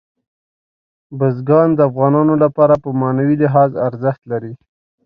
[1.17, 4.53] بزګان د افغانانو لپاره په معنوي لحاظ ارزښت لري.